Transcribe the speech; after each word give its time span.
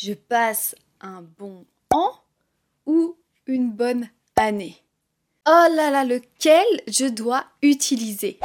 Je 0.00 0.12
passe 0.12 0.76
un 1.00 1.22
bon 1.22 1.66
an 1.90 2.12
ou 2.86 3.16
une 3.48 3.72
bonne 3.72 4.08
année 4.36 4.76
Oh 5.44 5.66
là 5.74 5.90
là, 5.90 6.04
lequel 6.04 6.64
je 6.86 7.06
dois 7.06 7.44
utiliser? 7.62 8.38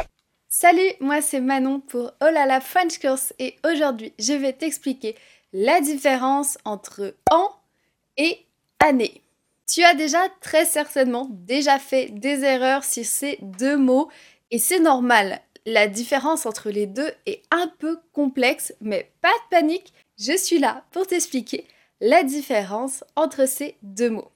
Salut, 0.50 0.89
moi 1.00 1.21
c'est 1.21 1.42
Manon 1.42 1.79
pour 1.79 2.12
Oh 2.21 2.29
là 2.31 2.47
là 2.47 2.60
French 2.60 2.97
Course 2.97 3.34
et 3.38 3.55
aujourd'hui 3.63 4.13
je 4.18 4.34
vais 4.34 4.54
t'expliquer 4.54 5.16
la 5.52 5.79
différence 5.79 6.58
entre 6.66 7.13
an 7.29 7.52
et 8.17 8.39
année. 8.79 9.21
Tu 9.67 9.83
as 9.83 9.93
déjà 9.93 10.27
très 10.41 10.65
certainement 10.65 11.27
déjà 11.29 11.77
fait 11.77 12.07
des 12.07 12.43
erreurs 12.43 12.83
sur 12.83 13.05
ces 13.05 13.38
deux 13.43 13.77
mots 13.77 14.09
et 14.49 14.57
c'est 14.57 14.79
normal. 14.79 15.39
La 15.66 15.88
différence 15.88 16.45
entre 16.45 16.70
les 16.70 16.88
deux 16.88 17.11
est 17.25 17.41
un 17.50 17.68
peu 17.68 18.00
complexe, 18.12 18.73
mais 18.82 19.12
pas 19.21 19.32
de 19.32 19.50
panique, 19.50 19.93
je 20.18 20.36
suis 20.36 20.59
là 20.59 20.86
pour 20.91 21.07
t'expliquer 21.07 21.66
la 22.02 22.23
différence 22.23 23.05
entre 23.16 23.48
ces 23.48 23.77
deux 23.81 24.09
mots. 24.09 24.31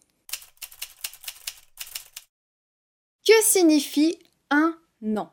Que 3.25 3.33
signifie 3.43 4.17
un 4.49 4.77
an? 5.17 5.29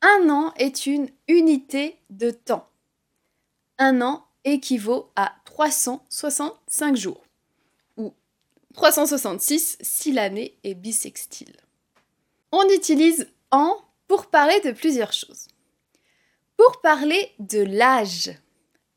Un 0.00 0.30
an 0.30 0.54
est 0.56 0.86
une 0.86 1.10
unité 1.28 1.98
de 2.08 2.30
temps. 2.30 2.66
Un 3.76 4.00
an 4.00 4.24
équivaut 4.44 5.10
à 5.14 5.34
365 5.44 6.96
jours, 6.96 7.22
ou 7.98 8.14
366 8.72 9.76
si 9.82 10.12
l'année 10.12 10.56
est 10.64 10.74
bissextile. 10.74 11.54
On 12.50 12.66
utilise 12.70 13.28
an 13.50 13.76
pour 14.10 14.26
parler 14.26 14.58
de 14.64 14.72
plusieurs 14.72 15.12
choses. 15.12 15.46
Pour 16.56 16.80
parler 16.80 17.30
de 17.38 17.60
l'âge, 17.60 18.32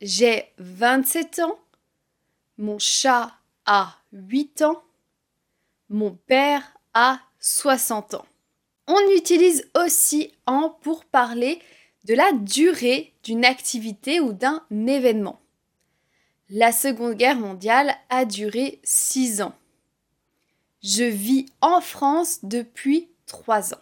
j'ai 0.02 0.52
27 0.58 1.38
ans, 1.38 1.60
mon 2.58 2.80
chat 2.80 3.32
a 3.68 3.96
8 4.12 4.64
ans, 4.64 4.84
mon 5.88 6.16
père 6.16 6.64
a 6.96 7.20
60 7.40 8.16
ans. 8.16 8.26
On 8.88 9.00
utilise 9.16 9.70
aussi 9.76 10.34
en 10.48 10.72
pour 10.72 11.06
parler 11.06 11.62
de 12.06 12.16
la 12.16 12.32
durée 12.32 13.14
d'une 13.24 13.46
activité 13.46 14.20
ou 14.20 14.34
d'un 14.34 14.64
événement. 14.72 15.40
La 16.50 16.72
Seconde 16.72 17.14
Guerre 17.14 17.38
mondiale 17.38 17.94
a 18.10 18.26
duré 18.26 18.80
6 18.84 19.44
ans. 19.44 19.54
Je 20.82 21.04
vis 21.04 21.46
en 21.62 21.82
France 21.82 22.40
depuis 22.42 23.10
3 23.28 23.76
ans. 23.76 23.82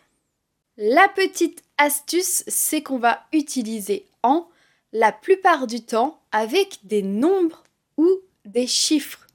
La 0.83 1.07
petite 1.09 1.63
astuce, 1.77 2.43
c'est 2.47 2.81
qu'on 2.81 2.97
va 2.97 3.27
utiliser 3.33 4.07
en 4.23 4.49
la 4.93 5.11
plupart 5.11 5.67
du 5.67 5.85
temps 5.85 6.19
avec 6.31 6.79
des 6.81 7.03
nombres 7.03 7.61
ou 7.97 8.09
des 8.45 8.65
chiffres. 8.65 9.27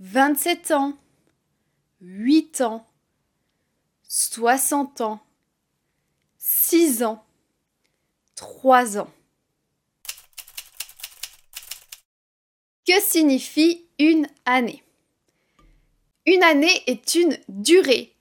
27 0.00 0.72
ans, 0.72 0.98
8 2.02 2.60
ans, 2.60 2.86
60 4.08 5.00
ans, 5.00 5.24
6 6.36 7.02
ans, 7.02 7.24
3 8.34 8.98
ans. 8.98 9.10
Que 12.86 13.00
signifie 13.00 13.86
une 13.98 14.26
année? 14.44 14.84
Une 16.26 16.42
année 16.42 16.82
est 16.86 17.14
une 17.14 17.38
durée 17.48 18.14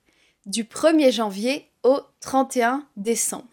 du 0.46 0.64
1er 0.64 1.12
janvier 1.12 1.68
au 1.84 2.00
31 2.20 2.86
décembre. 2.98 3.48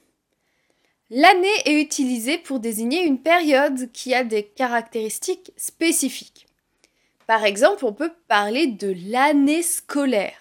L'année 1.10 1.48
est 1.64 1.80
utilisée 1.80 2.36
pour 2.36 2.60
désigner 2.60 3.02
une 3.02 3.22
période 3.22 3.90
qui 3.92 4.14
a 4.14 4.24
des 4.24 4.44
caractéristiques 4.44 5.52
spécifiques. 5.56 6.46
Par 7.26 7.44
exemple, 7.44 7.84
on 7.84 7.92
peut 7.92 8.12
parler 8.26 8.66
de 8.66 8.94
l'année 9.06 9.62
scolaire. 9.62 10.36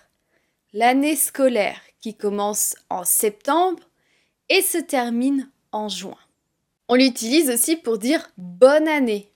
L'année 0.73 1.15
scolaire 1.15 1.79
qui 2.01 2.15
commence 2.15 2.75
en 2.89 3.03
septembre 3.03 3.83
et 4.49 4.61
se 4.61 4.77
termine 4.77 5.49
en 5.71 5.89
juin. 5.89 6.17
On 6.89 6.95
l'utilise 6.95 7.49
aussi 7.49 7.75
pour 7.75 7.97
dire 7.97 8.29
bonne 8.37 8.87
année. 8.87 9.31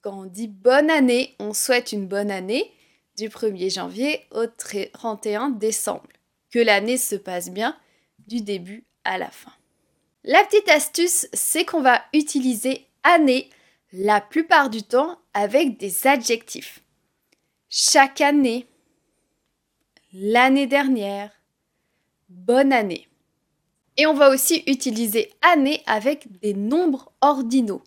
Quand 0.00 0.20
on 0.20 0.24
dit 0.24 0.48
bonne 0.48 0.90
année, 0.90 1.34
on 1.38 1.52
souhaite 1.52 1.92
une 1.92 2.06
bonne 2.06 2.30
année 2.30 2.72
du 3.16 3.28
1er 3.28 3.72
janvier 3.72 4.26
au 4.30 4.46
31 4.46 5.50
décembre. 5.50 6.08
Que 6.50 6.58
l'année 6.58 6.96
se 6.96 7.16
passe 7.16 7.50
bien 7.50 7.76
du 8.26 8.40
début 8.40 8.84
à 9.04 9.18
la 9.18 9.30
fin. 9.30 9.52
La 10.24 10.44
petite 10.44 10.68
astuce, 10.68 11.28
c'est 11.32 11.64
qu'on 11.64 11.80
va 11.80 12.02
utiliser 12.12 12.86
année 13.02 13.50
la 13.92 14.20
plupart 14.20 14.68
du 14.70 14.82
temps 14.82 15.18
avec 15.32 15.78
des 15.78 16.06
adjectifs. 16.06 16.80
Chaque 17.68 18.20
année, 18.20 18.66
l'année 20.12 20.66
dernière, 20.66 21.30
bonne 22.28 22.72
année. 22.72 23.08
Et 23.96 24.06
on 24.06 24.14
va 24.14 24.30
aussi 24.30 24.62
utiliser 24.66 25.32
année 25.42 25.82
avec 25.86 26.40
des 26.40 26.54
nombres 26.54 27.12
ordinaux. 27.20 27.82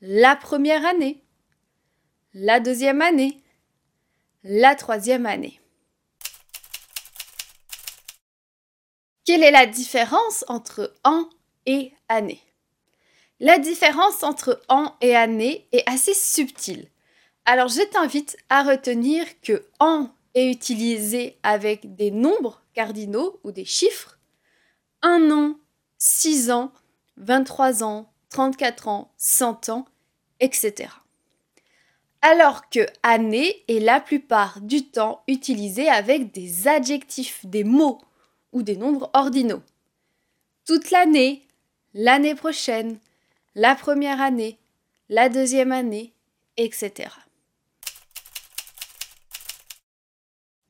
La 0.00 0.36
première 0.36 0.84
année, 0.84 1.22
la 2.34 2.60
deuxième 2.60 3.00
année, 3.00 3.42
la 4.42 4.74
troisième 4.74 5.26
année. 5.26 5.61
Quelle 9.24 9.44
est 9.44 9.52
la 9.52 9.66
différence 9.66 10.44
entre 10.48 10.92
an 11.04 11.28
et 11.64 11.92
année? 12.08 12.42
La 13.38 13.60
différence 13.60 14.24
entre 14.24 14.60
an 14.68 14.96
et 15.00 15.14
année 15.14 15.68
est 15.70 15.88
assez 15.88 16.12
subtile. 16.12 16.88
Alors 17.44 17.68
je 17.68 17.82
t'invite 17.82 18.36
à 18.48 18.64
retenir 18.64 19.24
que 19.40 19.64
an 19.78 20.10
est 20.34 20.50
utilisé 20.50 21.38
avec 21.44 21.94
des 21.94 22.10
nombres 22.10 22.62
cardinaux 22.74 23.38
ou 23.44 23.52
des 23.52 23.64
chiffres. 23.64 24.18
Un 25.02 25.30
an, 25.30 25.54
6 25.98 26.50
ans, 26.50 26.72
23 27.16 27.84
ans, 27.84 28.12
34 28.30 28.88
ans, 28.88 29.12
100 29.18 29.68
ans, 29.68 29.86
etc. 30.40 30.88
Alors 32.22 32.68
que 32.70 32.86
année 33.04 33.62
est 33.68 33.78
la 33.78 34.00
plupart 34.00 34.60
du 34.60 34.88
temps 34.88 35.22
utilisé 35.28 35.88
avec 35.88 36.32
des 36.32 36.66
adjectifs, 36.66 37.46
des 37.46 37.62
mots 37.62 38.00
ou 38.52 38.62
des 38.62 38.76
nombres 38.76 39.10
ordinaux. 39.14 39.62
Toute 40.66 40.90
l'année, 40.90 41.46
l'année 41.94 42.34
prochaine, 42.34 42.98
la 43.54 43.74
première 43.74 44.20
année, 44.20 44.58
la 45.08 45.28
deuxième 45.28 45.72
année, 45.72 46.14
etc. 46.56 47.10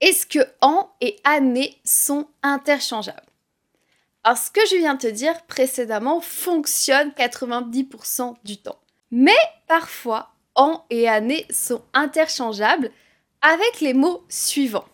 Est-ce 0.00 0.26
que 0.26 0.40
an 0.60 0.90
et 1.00 1.16
année 1.22 1.78
sont 1.84 2.26
interchangeables? 2.42 3.20
Alors 4.24 4.38
ce 4.38 4.50
que 4.50 4.60
je 4.70 4.76
viens 4.76 4.94
de 4.94 5.00
te 5.00 5.06
dire 5.06 5.42
précédemment 5.46 6.20
fonctionne 6.20 7.10
90% 7.10 8.36
du 8.44 8.56
temps. 8.56 8.78
Mais 9.10 9.36
parfois, 9.68 10.32
an 10.54 10.84
et 10.90 11.08
année 11.08 11.46
sont 11.50 11.82
interchangeables 11.92 12.90
avec 13.42 13.80
les 13.80 13.94
mots 13.94 14.24
suivants. 14.28 14.88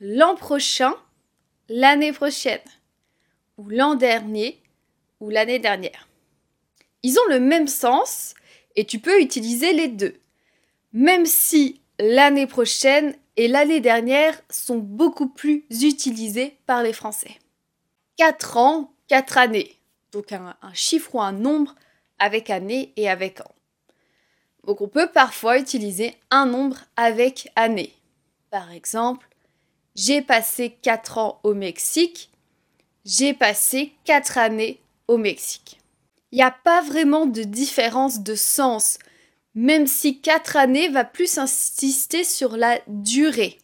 L'an 0.00 0.34
prochain, 0.34 0.94
l'année 1.68 2.12
prochaine, 2.12 2.60
ou 3.56 3.68
l'an 3.68 3.94
dernier, 3.94 4.60
ou 5.20 5.30
l'année 5.30 5.58
dernière. 5.58 6.08
Ils 7.02 7.18
ont 7.18 7.28
le 7.28 7.40
même 7.40 7.68
sens 7.68 8.34
et 8.76 8.84
tu 8.84 8.98
peux 8.98 9.20
utiliser 9.20 9.72
les 9.72 9.88
deux. 9.88 10.16
Même 10.92 11.26
si 11.26 11.80
l'année 11.98 12.46
prochaine 12.46 13.14
et 13.36 13.48
l'année 13.48 13.80
dernière 13.80 14.40
sont 14.50 14.78
beaucoup 14.78 15.28
plus 15.28 15.64
utilisés 15.82 16.56
par 16.66 16.82
les 16.82 16.92
Français. 16.92 17.38
4 18.16 18.56
ans, 18.56 18.92
4 19.08 19.38
années. 19.38 19.76
Donc 20.12 20.32
un, 20.32 20.56
un, 20.62 20.74
chiffre 20.74 21.14
ou 21.14 21.20
un 21.20 21.32
nombre 21.32 21.74
avec 22.18 22.48
année 22.50 22.92
et 22.96 23.08
avec 23.08 23.40
an. 23.40 23.54
Donc 24.66 24.80
on 24.80 24.88
peut 24.88 25.10
parfois 25.12 25.58
utiliser 25.58 26.14
un 26.30 26.46
nombre 26.46 26.78
avec 26.96 27.50
année. 27.56 27.92
Par 28.50 28.70
exemple, 28.70 29.28
j'ai 29.94 30.22
passé 30.22 30.76
4 30.82 31.18
ans 31.18 31.40
au 31.44 31.54
Mexique. 31.54 32.30
J'ai 33.04 33.34
passé 33.34 33.92
4 34.04 34.38
années 34.38 34.80
au 35.08 35.18
Mexique. 35.18 35.78
Il 36.32 36.36
n'y 36.36 36.42
a 36.42 36.50
pas 36.50 36.82
vraiment 36.82 37.26
de 37.26 37.42
différence 37.42 38.20
de 38.20 38.34
sens, 38.34 38.98
même 39.54 39.86
si 39.86 40.20
4 40.20 40.56
années 40.56 40.88
va 40.88 41.04
plus 41.04 41.38
insister 41.38 42.24
sur 42.24 42.56
la 42.56 42.80
durée. 42.88 43.58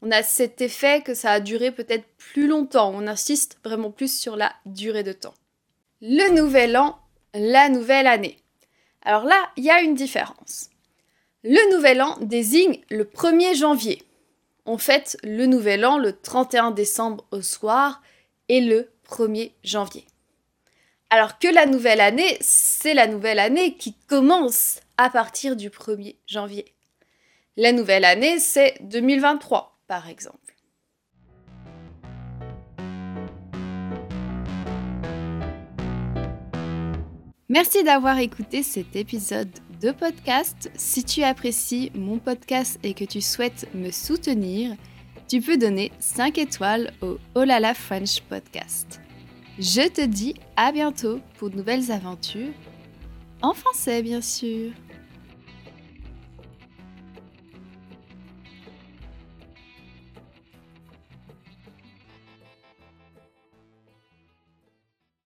On 0.00 0.10
a 0.10 0.22
cet 0.22 0.60
effet 0.60 1.02
que 1.02 1.14
ça 1.14 1.32
a 1.32 1.40
duré 1.40 1.72
peut-être 1.72 2.06
plus 2.18 2.46
longtemps. 2.46 2.92
On 2.94 3.06
insiste 3.06 3.58
vraiment 3.64 3.90
plus 3.90 4.16
sur 4.16 4.36
la 4.36 4.52
durée 4.66 5.02
de 5.02 5.12
temps. 5.12 5.34
Le 6.02 6.34
nouvel 6.34 6.76
an, 6.76 6.98
la 7.32 7.68
nouvelle 7.68 8.06
année. 8.06 8.38
Alors 9.02 9.24
là, 9.24 9.50
il 9.56 9.64
y 9.64 9.70
a 9.70 9.80
une 9.80 9.94
différence. 9.94 10.68
Le 11.42 11.74
nouvel 11.74 12.00
an 12.00 12.16
désigne 12.20 12.80
le 12.90 13.04
1er 13.04 13.56
janvier 13.56 14.02
on 14.66 14.78
fête 14.78 15.16
le 15.22 15.46
nouvel 15.46 15.84
an 15.84 15.98
le 15.98 16.12
31 16.12 16.70
décembre 16.70 17.26
au 17.30 17.42
soir 17.42 18.02
et 18.48 18.60
le 18.60 18.90
1er 19.08 19.52
janvier. 19.62 20.06
Alors 21.10 21.38
que 21.38 21.48
la 21.48 21.66
nouvelle 21.66 22.00
année, 22.00 22.36
c'est 22.40 22.94
la 22.94 23.06
nouvelle 23.06 23.38
année 23.38 23.76
qui 23.76 23.94
commence 24.08 24.80
à 24.96 25.10
partir 25.10 25.54
du 25.56 25.70
1er 25.70 26.16
janvier. 26.26 26.74
La 27.56 27.72
nouvelle 27.72 28.04
année, 28.04 28.40
c'est 28.40 28.74
2023, 28.80 29.78
par 29.86 30.08
exemple. 30.08 30.38
Merci 37.48 37.84
d'avoir 37.84 38.18
écouté 38.18 38.62
cet 38.62 38.96
épisode 38.96 39.50
de 39.84 39.92
podcast. 39.92 40.70
Si 40.76 41.04
tu 41.04 41.22
apprécies 41.22 41.92
mon 41.94 42.16
podcast 42.16 42.78
et 42.82 42.94
que 42.94 43.04
tu 43.04 43.20
souhaites 43.20 43.68
me 43.74 43.90
soutenir, 43.90 44.74
tu 45.28 45.42
peux 45.42 45.58
donner 45.58 45.92
5 45.98 46.38
étoiles 46.38 46.90
au 47.02 47.18
Olala 47.34 47.74
French 47.74 48.22
Podcast. 48.22 49.02
Je 49.58 49.86
te 49.86 50.00
dis 50.00 50.36
à 50.56 50.72
bientôt 50.72 51.20
pour 51.36 51.50
de 51.50 51.56
nouvelles 51.56 51.92
aventures, 51.92 52.54
en 53.42 53.52
français 53.52 54.02
bien 54.02 54.22
sûr. 54.22 54.72